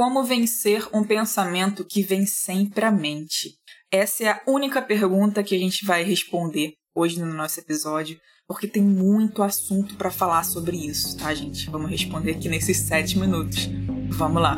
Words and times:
Como 0.00 0.24
vencer 0.24 0.88
um 0.94 1.04
pensamento 1.04 1.84
que 1.84 2.02
vem 2.02 2.24
sempre 2.24 2.86
à 2.86 2.90
mente? 2.90 3.58
Essa 3.92 4.24
é 4.24 4.28
a 4.30 4.42
única 4.46 4.80
pergunta 4.80 5.42
que 5.42 5.54
a 5.54 5.58
gente 5.58 5.84
vai 5.84 6.02
responder 6.02 6.72
hoje 6.94 7.20
no 7.20 7.26
nosso 7.34 7.60
episódio, 7.60 8.18
porque 8.48 8.66
tem 8.66 8.82
muito 8.82 9.42
assunto 9.42 9.96
para 9.96 10.10
falar 10.10 10.42
sobre 10.44 10.74
isso, 10.74 11.18
tá, 11.18 11.34
gente? 11.34 11.68
Vamos 11.68 11.90
responder 11.90 12.30
aqui 12.30 12.48
nesses 12.48 12.78
sete 12.78 13.18
minutos. 13.18 13.68
Vamos 14.08 14.40
lá! 14.40 14.56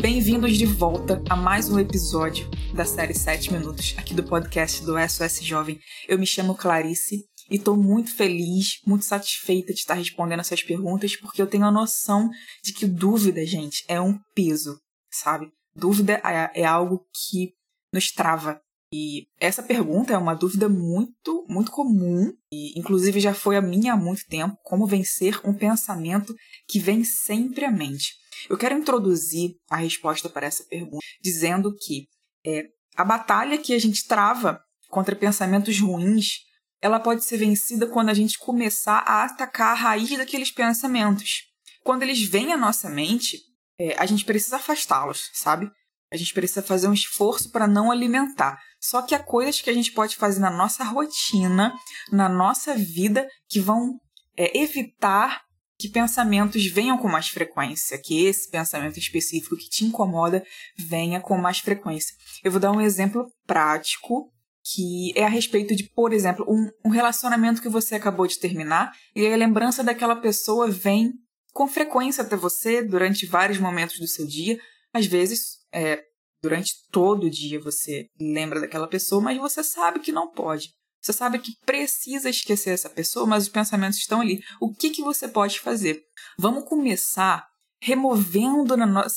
Bem-vindos 0.00 0.56
de 0.56 0.66
volta 0.66 1.20
a 1.28 1.34
mais 1.34 1.68
um 1.68 1.78
episódio 1.80 2.48
da 2.72 2.84
série 2.84 3.14
7 3.14 3.52
Minutos, 3.52 3.94
aqui 3.98 4.14
do 4.14 4.22
podcast 4.22 4.84
do 4.84 4.94
SOS 4.96 5.44
Jovem. 5.44 5.78
Eu 6.08 6.18
me 6.18 6.26
chamo 6.26 6.54
Clarice 6.54 7.31
e 7.52 7.56
estou 7.56 7.76
muito 7.76 8.14
feliz, 8.14 8.80
muito 8.86 9.04
satisfeita 9.04 9.74
de 9.74 9.80
estar 9.80 9.92
respondendo 9.92 10.40
essas 10.40 10.62
perguntas, 10.62 11.14
porque 11.16 11.42
eu 11.42 11.46
tenho 11.46 11.66
a 11.66 11.70
noção 11.70 12.30
de 12.64 12.72
que 12.72 12.86
dúvida, 12.86 13.44
gente, 13.44 13.84
é 13.86 14.00
um 14.00 14.18
peso, 14.34 14.80
sabe? 15.10 15.52
Dúvida 15.76 16.14
é, 16.24 16.62
é 16.62 16.64
algo 16.64 17.06
que 17.12 17.52
nos 17.92 18.10
trava. 18.10 18.58
E 18.90 19.26
essa 19.38 19.62
pergunta 19.62 20.14
é 20.14 20.18
uma 20.18 20.34
dúvida 20.34 20.66
muito, 20.66 21.44
muito 21.46 21.70
comum, 21.70 22.32
e 22.50 22.78
inclusive 22.78 23.20
já 23.20 23.34
foi 23.34 23.56
a 23.56 23.62
minha 23.62 23.92
há 23.92 23.96
muito 23.96 24.26
tempo, 24.26 24.56
como 24.64 24.86
vencer 24.86 25.38
um 25.44 25.52
pensamento 25.52 26.34
que 26.66 26.78
vem 26.78 27.04
sempre 27.04 27.66
à 27.66 27.70
mente. 27.70 28.14
Eu 28.48 28.56
quero 28.56 28.78
introduzir 28.78 29.56
a 29.70 29.76
resposta 29.76 30.28
para 30.30 30.46
essa 30.46 30.64
pergunta 30.64 31.04
dizendo 31.20 31.74
que 31.76 32.06
é, 32.46 32.64
a 32.96 33.04
batalha 33.04 33.58
que 33.58 33.74
a 33.74 33.78
gente 33.78 34.06
trava 34.06 34.58
contra 34.88 35.14
pensamentos 35.14 35.78
ruins, 35.78 36.50
ela 36.82 36.98
pode 36.98 37.24
ser 37.24 37.38
vencida 37.38 37.86
quando 37.86 38.08
a 38.08 38.14
gente 38.14 38.36
começar 38.36 38.98
a 39.06 39.22
atacar 39.22 39.70
a 39.70 39.80
raiz 39.80 40.10
daqueles 40.18 40.50
pensamentos. 40.50 41.44
Quando 41.84 42.02
eles 42.02 42.20
vêm 42.20 42.52
à 42.52 42.56
nossa 42.56 42.90
mente, 42.90 43.38
é, 43.78 43.94
a 43.96 44.04
gente 44.04 44.24
precisa 44.24 44.56
afastá-los, 44.56 45.30
sabe? 45.32 45.70
A 46.12 46.16
gente 46.16 46.34
precisa 46.34 46.60
fazer 46.60 46.88
um 46.88 46.92
esforço 46.92 47.50
para 47.50 47.68
não 47.68 47.90
alimentar. 47.90 48.58
Só 48.80 49.00
que 49.00 49.14
há 49.14 49.18
coisas 49.18 49.60
que 49.60 49.70
a 49.70 49.72
gente 49.72 49.92
pode 49.92 50.16
fazer 50.16 50.40
na 50.40 50.50
nossa 50.50 50.82
rotina, 50.82 51.72
na 52.10 52.28
nossa 52.28 52.74
vida, 52.74 53.28
que 53.48 53.60
vão 53.60 53.98
é, 54.36 54.58
evitar 54.58 55.40
que 55.78 55.88
pensamentos 55.88 56.66
venham 56.66 56.98
com 56.98 57.08
mais 57.08 57.28
frequência, 57.28 57.98
que 57.98 58.24
esse 58.26 58.50
pensamento 58.50 58.98
específico 58.98 59.56
que 59.56 59.68
te 59.68 59.84
incomoda 59.84 60.44
venha 60.76 61.20
com 61.20 61.36
mais 61.38 61.60
frequência. 61.60 62.14
Eu 62.44 62.50
vou 62.50 62.60
dar 62.60 62.72
um 62.72 62.80
exemplo 62.80 63.26
prático 63.46 64.30
que 64.64 65.12
é 65.16 65.24
a 65.24 65.28
respeito 65.28 65.74
de, 65.74 65.84
por 65.90 66.12
exemplo, 66.12 66.46
um, 66.48 66.70
um 66.84 66.90
relacionamento 66.90 67.60
que 67.60 67.68
você 67.68 67.96
acabou 67.96 68.26
de 68.26 68.38
terminar 68.38 68.92
e 69.14 69.26
a 69.26 69.36
lembrança 69.36 69.82
daquela 69.82 70.16
pessoa 70.16 70.70
vem 70.70 71.12
com 71.52 71.66
frequência 71.66 72.22
até 72.22 72.36
você 72.36 72.82
durante 72.82 73.26
vários 73.26 73.58
momentos 73.58 73.98
do 73.98 74.06
seu 74.06 74.26
dia. 74.26 74.58
Às 74.92 75.06
vezes, 75.06 75.58
é, 75.72 76.02
durante 76.42 76.74
todo 76.90 77.24
o 77.24 77.30
dia 77.30 77.60
você 77.60 78.06
lembra 78.20 78.60
daquela 78.60 78.88
pessoa, 78.88 79.20
mas 79.20 79.38
você 79.38 79.62
sabe 79.62 80.00
que 80.00 80.12
não 80.12 80.30
pode. 80.30 80.70
Você 81.00 81.12
sabe 81.12 81.40
que 81.40 81.56
precisa 81.66 82.30
esquecer 82.30 82.70
essa 82.70 82.88
pessoa, 82.88 83.26
mas 83.26 83.44
os 83.44 83.48
pensamentos 83.48 83.98
estão 83.98 84.20
ali. 84.20 84.40
O 84.60 84.72
que, 84.72 84.90
que 84.90 85.02
você 85.02 85.26
pode 85.26 85.58
fazer? 85.58 86.00
Vamos 86.38 86.64
começar 86.64 87.44
removendo 87.80 88.76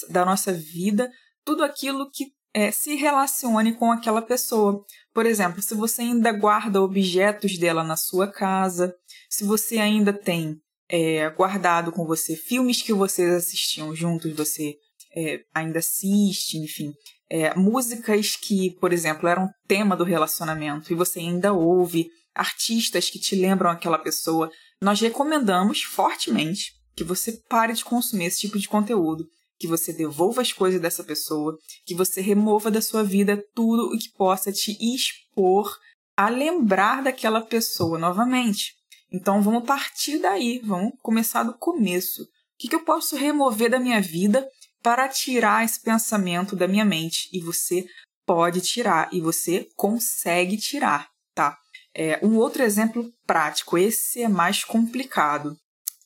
da 0.10 0.26
nossa 0.26 0.52
vida 0.52 1.12
tudo 1.46 1.64
aquilo 1.64 2.10
que 2.10 2.34
é, 2.56 2.72
se 2.72 2.96
relacione 2.96 3.74
com 3.74 3.92
aquela 3.92 4.22
pessoa. 4.22 4.84
Por 5.14 5.26
exemplo, 5.26 5.62
se 5.62 5.76
você 5.76 6.02
ainda 6.02 6.32
guarda 6.32 6.82
objetos 6.82 7.58
dela 7.58 7.84
na 7.84 7.98
sua 7.98 8.32
casa, 8.32 8.96
se 9.30 9.44
você 9.44 9.78
ainda 9.78 10.14
tem 10.14 10.58
é, 10.90 11.30
guardado 11.30 11.92
com 11.92 12.06
você 12.06 12.36
filmes 12.36 12.82
que 12.82 12.94
vocês 12.94 13.32
assistiam 13.34 13.94
juntos, 13.94 14.34
você 14.34 14.76
é, 15.16 15.42
ainda 15.54 15.80
assiste, 15.80 16.58
enfim 16.58 16.94
é, 17.30 17.56
músicas 17.56 18.36
que, 18.36 18.72
por 18.80 18.94
exemplo, 18.94 19.28
eram 19.28 19.50
tema 19.68 19.96
do 19.96 20.04
relacionamento 20.04 20.92
e 20.92 20.96
você 20.96 21.20
ainda 21.20 21.54
ouve, 21.54 22.10
artistas 22.34 23.10
que 23.10 23.20
te 23.20 23.36
lembram 23.36 23.70
aquela 23.70 23.98
pessoa, 23.98 24.52
nós 24.82 25.00
recomendamos 25.00 25.84
fortemente 25.84 26.74
que 26.96 27.04
você 27.04 27.32
pare 27.50 27.74
de 27.74 27.84
consumir 27.84 28.26
esse 28.26 28.42
tipo 28.42 28.60
de 28.60 28.68
conteúdo, 28.68 29.26
que 29.58 29.68
você 29.68 29.94
devolva 29.94 30.42
as 30.42 30.52
coisas 30.52 30.82
dessa 30.82 31.04
pessoa, 31.04 31.58
que 31.86 31.96
você 31.96 32.22
remova 32.22 32.70
da 32.70 32.82
sua 32.82 33.04
vida 33.04 33.44
tudo 33.54 33.88
o 33.88 33.98
que 33.98 34.10
possa 34.10 34.52
te 34.52 34.78
expor 34.82 35.78
a 36.18 36.30
lembrar 36.30 37.04
daquela 37.04 37.42
pessoa 37.42 37.98
novamente. 37.98 38.74
Então 39.12 39.42
vamos 39.42 39.66
partir 39.66 40.20
daí, 40.20 40.60
vamos 40.64 40.94
começar 41.02 41.44
do 41.44 41.58
começo. 41.58 42.24
O 42.24 42.28
que, 42.58 42.74
eu 42.74 42.84
posso 42.84 43.16
remover 43.16 43.70
da 43.70 43.80
minha 43.80 44.02
vida 44.02 44.48
para 44.82 45.10
tirar 45.10 45.66
esse 45.66 45.82
pensamento 45.82 46.56
da 46.56 46.68
minha 46.68 46.86
mente. 46.86 47.30
E 47.34 47.40
você 47.40 47.86
pode 48.26 48.62
tirar, 48.62 49.10
e 49.12 49.20
você 49.20 49.68
consegue 49.76 50.58
tirar, 50.58 51.10
tá? 51.34 51.58
É, 51.94 52.20
um 52.26 52.36
outro 52.38 52.62
exemplo 52.62 53.10
prático, 53.26 53.78
esse 53.78 54.22
é 54.22 54.28
mais 54.28 54.64
complicado. 54.64 55.58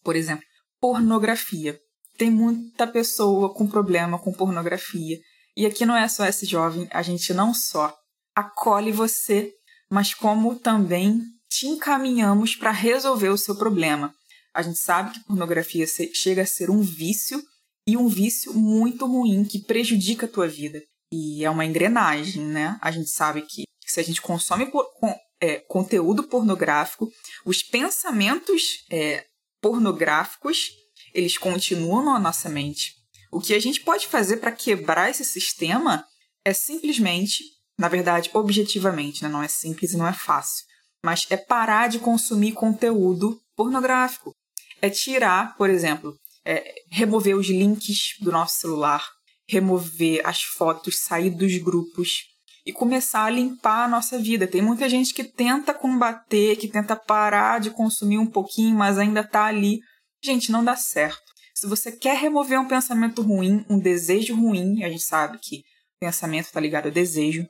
Por 0.04 0.16
exemplo, 0.16 0.46
pornografia. 0.80 1.80
Tem 2.20 2.30
muita 2.30 2.86
pessoa 2.86 3.54
com 3.54 3.66
problema 3.66 4.20
com 4.20 4.34
pornografia. 4.34 5.18
E 5.56 5.66
aqui 5.66 5.86
no 5.86 5.94
SOS 6.10 6.42
Jovem, 6.42 6.86
a 6.92 7.02
gente 7.02 7.34
não 7.34 7.54
só 7.54 7.98
acolhe 8.36 8.92
você, 8.92 9.54
mas 9.90 10.14
como 10.14 10.60
também 10.60 11.22
te 11.50 11.66
encaminhamos 11.66 12.58
para 12.58 12.72
resolver 12.72 13.30
o 13.30 13.38
seu 13.38 13.56
problema. 13.56 14.14
A 14.54 14.62
gente 14.62 14.80
sabe 14.80 15.14
que 15.14 15.24
pornografia 15.24 15.86
chega 16.14 16.42
a 16.42 16.46
ser 16.46 16.70
um 16.70 16.82
vício 16.82 17.42
e 17.88 17.96
um 17.96 18.10
vício 18.10 18.54
muito 18.54 19.06
ruim 19.06 19.46
que 19.46 19.64
prejudica 19.64 20.26
a 20.26 20.30
tua 20.30 20.48
vida. 20.48 20.82
E 21.14 21.46
é 21.46 21.50
uma 21.50 21.66
engrenagem, 21.66 22.44
né? 22.44 22.78
A 22.82 22.92
gente 22.92 23.10
sabe 23.10 23.44
que 23.44 23.64
se 23.86 23.98
a 24.02 24.04
gente 24.04 24.22
consome 24.22 24.66
por, 24.66 24.86
com, 25.00 25.16
é, 25.40 25.60
conteúdo 25.70 26.24
pornográfico, 26.24 27.10
os 27.46 27.64
pensamentos 27.64 28.84
é, 28.92 29.26
pornográficos 29.62 30.70
eles 31.14 31.38
continuam 31.38 32.04
na 32.04 32.20
nossa 32.20 32.50
mente. 32.50 32.94
O 33.32 33.40
que 33.40 33.54
a 33.54 33.60
gente 33.60 33.82
pode 33.82 34.08
fazer 34.08 34.38
para 34.38 34.52
quebrar 34.52 35.10
esse 35.10 35.24
sistema 35.24 36.06
é 36.44 36.54
simplesmente, 36.54 37.44
na 37.78 37.88
verdade, 37.88 38.30
objetivamente, 38.34 39.24
né? 39.24 39.30
não 39.30 39.44
é 39.44 39.48
simples 39.48 39.94
e 39.94 39.98
não 39.98 40.08
é 40.08 40.14
fácil, 40.14 40.66
mas 41.04 41.28
é 41.30 41.38
parar 41.38 41.88
de 41.88 42.00
consumir 42.00 42.54
conteúdo 42.54 43.40
pornográfico. 43.56 44.34
É 44.82 44.90
tirar, 44.90 45.56
por 45.58 45.70
exemplo, 45.70 46.18
é, 46.46 46.74
remover 46.90 47.36
os 47.36 47.48
links 47.48 48.16
do 48.20 48.32
nosso 48.32 48.60
celular, 48.60 49.06
remover 49.48 50.22
as 50.26 50.42
fotos, 50.42 51.00
sair 51.00 51.30
dos 51.30 51.58
grupos 51.58 52.30
e 52.66 52.72
começar 52.72 53.26
a 53.26 53.30
limpar 53.30 53.86
a 53.86 53.88
nossa 53.88 54.18
vida. 54.18 54.48
Tem 54.48 54.62
muita 54.62 54.88
gente 54.88 55.14
que 55.14 55.24
tenta 55.24 55.74
combater, 55.74 56.56
que 56.56 56.68
tenta 56.68 56.96
parar 56.96 57.60
de 57.60 57.72
consumir 57.72 58.18
um 58.18 58.28
pouquinho, 58.28 58.76
mas 58.76 58.98
ainda 58.98 59.22
está 59.22 59.46
ali. 59.46 59.80
Gente, 60.24 60.52
não 60.52 60.64
dá 60.64 60.76
certo. 60.76 61.24
Se 61.54 61.68
você 61.68 61.92
quer 61.92 62.18
remover 62.18 62.60
um 62.60 62.68
pensamento 62.68 63.22
ruim, 63.22 63.66
um 63.70 63.80
desejo 63.80 64.36
ruim, 64.36 64.84
a 64.84 64.90
gente 64.90 65.04
sabe 65.04 65.38
que 65.40 65.64
pensamento 66.00 66.46
está 66.46 66.60
ligado 66.60 66.86
ao 66.86 66.92
desejo, 66.92 67.46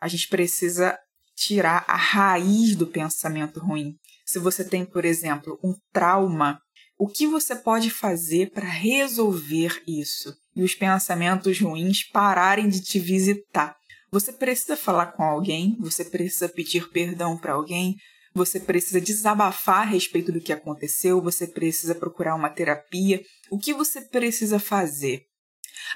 a 0.00 0.08
gente 0.08 0.28
precisa 0.28 0.98
tirar 1.36 1.84
a 1.86 1.96
raiz 1.96 2.74
do 2.74 2.86
pensamento 2.86 3.60
ruim. 3.60 3.94
Se 4.26 4.38
você 4.38 4.64
tem, 4.64 4.84
por 4.84 5.04
exemplo, 5.04 5.58
um 5.62 5.74
trauma 5.92 6.60
o 6.96 7.08
que 7.08 7.26
você 7.26 7.56
pode 7.56 7.90
fazer 7.90 8.50
para 8.52 8.68
resolver 8.68 9.82
isso 9.86 10.34
e 10.54 10.62
os 10.62 10.74
pensamentos 10.74 11.60
ruins 11.60 12.04
pararem 12.04 12.68
de 12.68 12.80
te 12.80 13.00
visitar? 13.00 13.76
Você 14.12 14.32
precisa 14.32 14.76
falar 14.76 15.06
com 15.06 15.24
alguém, 15.24 15.76
você 15.80 16.04
precisa 16.04 16.48
pedir 16.48 16.88
perdão 16.90 17.36
para 17.36 17.54
alguém, 17.54 17.96
você 18.34 18.58
precisa 18.58 19.00
desabafar 19.00 19.82
a 19.82 19.90
respeito 19.90 20.32
do 20.32 20.40
que 20.40 20.52
aconteceu, 20.52 21.22
você 21.22 21.46
precisa 21.46 21.94
procurar 21.94 22.34
uma 22.34 22.50
terapia. 22.50 23.22
O 23.50 23.58
que 23.58 23.72
você 23.72 24.00
precisa 24.00 24.58
fazer? 24.58 25.22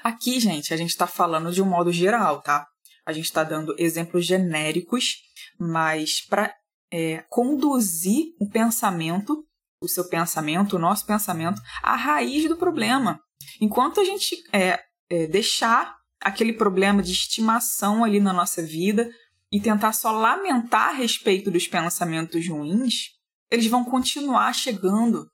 Aqui, 0.03 0.39
gente, 0.39 0.73
a 0.73 0.77
gente 0.77 0.91
está 0.91 1.05
falando 1.05 1.51
de 1.51 1.61
um 1.61 1.65
modo 1.65 1.91
geral, 1.91 2.41
tá? 2.41 2.65
A 3.05 3.11
gente 3.11 3.25
está 3.25 3.43
dando 3.43 3.75
exemplos 3.77 4.25
genéricos, 4.25 5.15
mas 5.59 6.21
para 6.21 6.53
é, 6.91 7.23
conduzir 7.29 8.33
o 8.39 8.49
pensamento 8.49 9.45
o 9.81 9.87
seu 9.87 10.07
pensamento, 10.07 10.75
o 10.75 10.79
nosso 10.79 11.05
pensamento, 11.05 11.61
a 11.81 11.95
raiz 11.95 12.47
do 12.47 12.57
problema. 12.57 13.19
Enquanto 13.61 14.01
a 14.01 14.03
gente 14.03 14.35
é, 14.51 14.79
é, 15.09 15.27
deixar 15.27 15.95
aquele 16.21 16.53
problema 16.53 17.01
de 17.01 17.13
estimação 17.13 18.03
ali 18.03 18.19
na 18.19 18.33
nossa 18.33 18.61
vida 18.61 19.09
e 19.51 19.59
tentar 19.59 19.93
só 19.93 20.11
lamentar 20.11 20.89
a 20.89 20.93
respeito 20.93 21.49
dos 21.49 21.67
pensamentos 21.67 22.47
ruins, 22.47 23.09
eles 23.51 23.67
vão 23.67 23.83
continuar 23.83 24.53
chegando. 24.53 25.27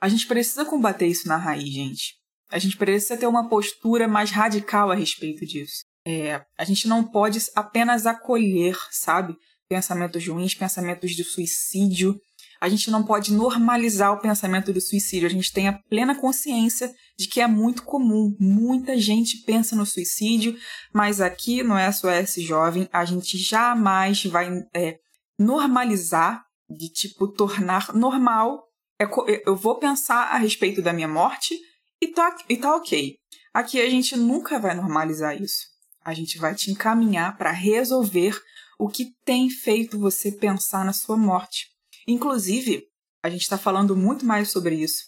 A 0.00 0.08
gente 0.08 0.26
precisa 0.26 0.64
combater 0.64 1.06
isso 1.06 1.28
na 1.28 1.36
raiz, 1.36 1.68
gente. 1.68 2.14
A 2.50 2.58
gente 2.58 2.76
precisa 2.76 3.16
ter 3.16 3.26
uma 3.26 3.48
postura 3.48 4.08
mais 4.08 4.30
radical 4.30 4.90
a 4.90 4.94
respeito 4.94 5.44
disso. 5.46 5.84
É, 6.06 6.42
a 6.58 6.64
gente 6.64 6.88
não 6.88 7.04
pode 7.04 7.38
apenas 7.54 8.06
acolher, 8.06 8.76
sabe? 8.90 9.36
Pensamentos 9.68 10.26
ruins, 10.26 10.54
pensamentos 10.54 11.12
de 11.12 11.22
suicídio, 11.22 12.18
A 12.60 12.68
gente 12.68 12.90
não 12.90 13.02
pode 13.02 13.32
normalizar 13.32 14.12
o 14.12 14.20
pensamento 14.20 14.70
do 14.70 14.80
suicídio. 14.80 15.26
A 15.26 15.30
gente 15.30 15.50
tem 15.50 15.66
a 15.66 15.78
plena 15.88 16.14
consciência 16.14 16.94
de 17.18 17.26
que 17.26 17.40
é 17.40 17.46
muito 17.46 17.82
comum. 17.84 18.36
Muita 18.38 18.98
gente 18.98 19.38
pensa 19.38 19.74
no 19.74 19.86
suicídio, 19.86 20.54
mas 20.92 21.22
aqui 21.22 21.62
no 21.62 21.74
SOS 21.90 22.44
Jovem 22.44 22.86
a 22.92 23.04
gente 23.06 23.38
jamais 23.38 24.24
vai 24.26 24.50
é, 24.74 24.98
normalizar, 25.38 26.44
de 26.68 26.88
tipo 26.90 27.26
tornar 27.26 27.94
normal. 27.94 28.62
É, 29.00 29.08
eu 29.46 29.56
vou 29.56 29.78
pensar 29.78 30.24
a 30.24 30.36
respeito 30.36 30.82
da 30.82 30.92
minha 30.92 31.08
morte 31.08 31.58
e 32.00 32.08
tá, 32.08 32.36
e 32.46 32.58
tá 32.58 32.76
ok. 32.76 33.16
Aqui 33.54 33.80
a 33.80 33.88
gente 33.88 34.16
nunca 34.16 34.58
vai 34.58 34.74
normalizar 34.74 35.40
isso. 35.40 35.66
A 36.04 36.12
gente 36.12 36.38
vai 36.38 36.54
te 36.54 36.70
encaminhar 36.70 37.36
para 37.38 37.50
resolver 37.50 38.38
o 38.78 38.88
que 38.88 39.12
tem 39.24 39.48
feito 39.48 39.98
você 39.98 40.30
pensar 40.30 40.84
na 40.84 40.92
sua 40.92 41.16
morte. 41.16 41.69
Inclusive, 42.06 42.84
a 43.22 43.28
gente 43.28 43.42
está 43.42 43.58
falando 43.58 43.96
muito 43.96 44.24
mais 44.24 44.50
sobre 44.50 44.74
isso 44.74 45.04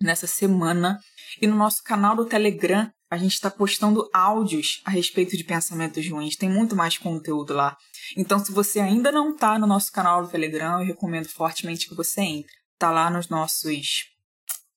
nessa 0.00 0.26
semana 0.26 0.98
e 1.40 1.46
no 1.46 1.56
nosso 1.56 1.82
canal 1.82 2.16
do 2.16 2.24
Telegram 2.24 2.90
a 3.10 3.18
gente 3.18 3.34
está 3.34 3.50
postando 3.50 4.08
áudios 4.12 4.80
a 4.86 4.90
respeito 4.90 5.36
de 5.36 5.44
pensamentos 5.44 6.08
ruins. 6.08 6.34
Tem 6.34 6.48
muito 6.48 6.74
mais 6.74 6.96
conteúdo 6.96 7.52
lá. 7.52 7.76
Então, 8.16 8.38
se 8.38 8.50
você 8.50 8.80
ainda 8.80 9.12
não 9.12 9.34
está 9.34 9.58
no 9.58 9.66
nosso 9.66 9.92
canal 9.92 10.22
do 10.22 10.30
Telegram, 10.30 10.80
eu 10.80 10.86
recomendo 10.86 11.28
fortemente 11.28 11.86
que 11.86 11.94
você 11.94 12.22
entre. 12.22 12.52
Tá 12.78 12.90
lá 12.90 13.10
nos 13.10 13.28
nossos. 13.28 14.06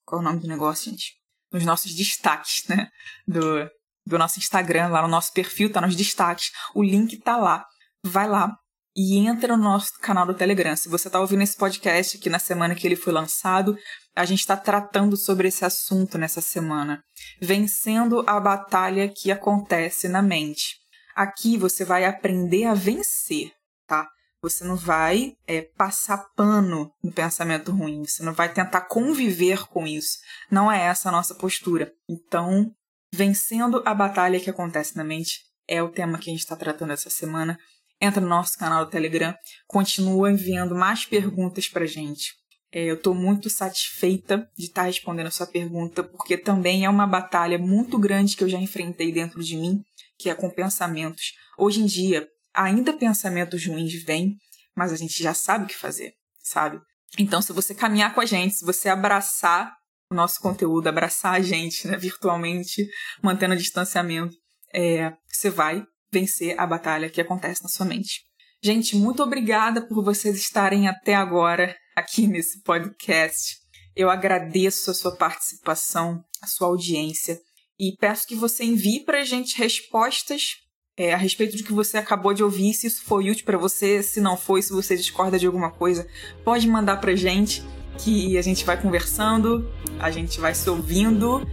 Qual 0.04 0.20
é 0.20 0.22
o 0.22 0.28
nome 0.28 0.42
do 0.42 0.50
negócio, 0.50 0.92
gente? 0.92 1.14
Nos 1.50 1.64
nossos 1.64 1.96
destaques, 1.96 2.68
né? 2.68 2.90
Do, 3.26 3.70
do 4.06 4.18
nosso 4.18 4.38
Instagram, 4.38 4.90
lá 4.90 5.02
no 5.02 5.08
nosso 5.08 5.32
perfil, 5.32 5.72
tá 5.72 5.80
nos 5.80 5.96
destaques. 5.96 6.52
O 6.74 6.84
link 6.84 7.18
tá 7.20 7.38
lá. 7.38 7.66
Vai 8.04 8.28
lá, 8.28 8.54
e 8.96 9.18
entra 9.18 9.58
no 9.58 9.64
nosso 9.64 10.00
canal 10.00 10.26
do 10.26 10.34
Telegram. 10.34 10.76
Se 10.76 10.88
você 10.88 11.10
está 11.10 11.20
ouvindo 11.20 11.44
esse 11.44 11.58
podcast 11.58 12.18
aqui 12.18 12.30
na 12.30 12.40
semana 12.40 12.74
que 12.74 12.88
ele 12.88 12.96
foi 12.96 13.12
lançado, 13.12 13.78
a 14.16 14.24
gente 14.24 14.40
está 14.40 14.56
tratando 14.56 15.18
sobre 15.18 15.50
esse 15.50 15.66
assunto 15.66 16.18
nessa 16.18 16.40
semana. 16.40 17.04
Vencendo 17.42 18.24
a 18.26 18.40
batalha 18.40 19.10
que 19.10 19.32
acontece 19.32 20.08
na 20.08 20.22
mente. 20.22 20.78
Aqui 21.14 21.58
você 21.58 21.84
vai 21.84 22.06
aprender 22.06 22.66
a 22.66 22.74
vencer, 22.74 23.52
tá? 23.86 24.08
Você 24.42 24.64
não 24.64 24.78
vai 24.78 25.34
é, 25.48 25.64
passar 25.76 26.30
pano 26.36 26.92
no 27.04 27.12
pensamento 27.12 27.72
ruim, 27.72 28.06
você 28.06 28.24
não 28.24 28.34
vai 28.34 28.52
tentar 28.54 28.82
conviver 28.82 29.68
com 29.68 29.86
isso. 29.86 30.20
Não 30.50 30.72
é 30.72 30.84
essa 30.84 31.10
a 31.10 31.12
nossa 31.12 31.36
postura. 31.36 31.92
Então, 32.08 32.72
vencendo 33.14 33.82
a 33.86 33.94
batalha 33.94 34.40
que 34.40 34.50
acontece 34.50 34.96
na 34.96 35.04
mente 35.04 35.40
é 35.68 35.82
o 35.82 35.90
tema 35.90 36.18
que 36.18 36.30
a 36.30 36.34
gente 36.34 36.42
está 36.42 36.56
tratando 36.56 36.94
essa 36.94 37.10
semana 37.10 37.58
entra 38.00 38.22
no 38.22 38.28
nosso 38.28 38.58
canal 38.58 38.86
do 38.86 38.92
Telegram, 38.92 39.34
continua 39.68 40.32
enviando 40.32 40.76
mais 40.76 41.06
perguntas 41.06 41.68
pra 41.68 41.86
gente. 41.86 42.34
É, 42.72 42.84
eu 42.84 42.96
estou 42.96 43.16
muito 43.16 43.50
satisfeita 43.50 44.50
de 44.58 44.66
estar 44.66 44.82
tá 44.82 44.88
respondendo 44.88 45.28
a 45.28 45.32
sua 45.32 45.48
pergunta, 45.48 46.04
porque 46.04 46.38
também 46.38 46.84
é 46.84 46.90
uma 46.90 47.08
batalha 47.08 47.58
muito 47.58 47.98
grande 47.98 48.36
que 48.36 48.44
eu 48.44 48.50
já 48.50 48.60
enfrentei 48.60 49.12
dentro 49.12 49.42
de 49.42 49.56
mim, 49.56 49.82
que 50.20 50.30
é 50.30 50.36
com 50.36 50.50
pensamentos. 50.50 51.34
Hoje 51.58 51.82
em 51.82 51.86
dia, 51.86 52.28
ainda 52.54 52.92
pensamentos 52.92 53.66
ruins 53.66 54.04
vêm, 54.04 54.36
mas 54.76 54.92
a 54.92 54.98
gente 54.98 55.24
já 55.24 55.34
sabe 55.34 55.64
o 55.64 55.68
que 55.68 55.76
fazer, 55.76 56.14
sabe? 56.44 56.82
Então, 57.18 57.42
se 57.42 57.54
você 57.54 57.74
caminhar 57.74 58.14
com 58.14 58.20
a 58.20 58.26
gente, 58.26 58.56
se 58.56 58.66
você 58.66 58.90
abraçar 58.90 59.74
o 60.12 60.16
nosso 60.16 60.42
conteúdo, 60.42 60.88
abraçar 60.88 61.34
a 61.34 61.42
gente 61.42 61.88
né, 61.88 61.96
virtualmente, 61.98 62.86
mantendo 63.24 63.54
o 63.54 63.58
distanciamento, 63.58 64.36
é, 64.74 65.14
você 65.32 65.50
vai 65.50 65.86
vencer 66.16 66.58
a 66.58 66.66
batalha 66.66 67.10
que 67.10 67.20
acontece 67.20 67.62
na 67.62 67.70
sua 67.70 67.86
mente. 67.86 68.22
Gente, 68.64 68.96
muito 68.96 69.22
obrigada 69.22 69.82
por 69.82 70.04
vocês 70.04 70.38
estarem 70.38 70.88
até 70.88 71.14
agora 71.14 71.76
aqui 71.96 72.26
nesse 72.26 72.64
podcast. 72.64 73.58
Eu 73.96 74.10
agradeço 74.10 74.92
a 74.92 74.94
sua 74.94 75.16
participação, 75.16 76.24
a 76.42 76.48
sua 76.48 76.68
audiência 76.68 77.40
e 77.78 77.96
peço 78.00 78.28
que 78.28 78.36
você 78.36 78.64
envie 78.64 79.04
para 79.04 79.20
a 79.20 79.26
gente 79.26 79.58
respostas 79.58 80.56
é, 80.98 81.14
a 81.14 81.18
respeito 81.18 81.58
do 81.58 81.64
que 81.64 81.74
você 81.74 81.98
acabou 81.98 82.34
de 82.34 82.42
ouvir, 82.42 82.74
se 82.74 82.88
isso 82.88 83.04
foi 83.04 83.30
útil 83.30 83.44
para 83.44 83.58
você, 83.58 84.02
se 84.02 84.22
não 84.22 84.38
foi, 84.38 84.62
se 84.62 84.72
você 84.72 84.96
discorda 84.96 85.38
de 85.38 85.46
alguma 85.46 85.70
coisa, 85.70 86.08
pode 86.44 86.66
mandar 86.68 87.02
para 87.02 87.14
gente 87.16 87.62
que 87.98 88.38
a 88.38 88.42
gente 88.42 88.66
vai 88.66 88.80
conversando, 88.80 89.68
a 90.00 90.12
gente 90.12 90.40
vai 90.40 90.54
se 90.54 90.70
ouvindo 90.70 91.48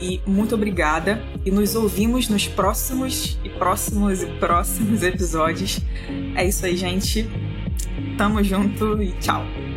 e 0.00 0.20
muito 0.26 0.54
obrigada 0.54 1.22
e 1.44 1.50
nos 1.50 1.74
ouvimos 1.74 2.28
nos 2.28 2.46
próximos 2.46 3.38
e 3.44 3.48
próximos 3.48 4.22
e 4.22 4.26
próximos 4.26 5.02
episódios. 5.02 5.80
É 6.34 6.46
isso 6.46 6.64
aí, 6.64 6.76
gente. 6.76 7.28
Tamo 8.16 8.42
junto 8.42 9.02
e 9.02 9.12
tchau. 9.12 9.67